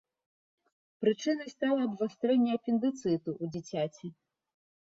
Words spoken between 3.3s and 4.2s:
ў дзіцяці.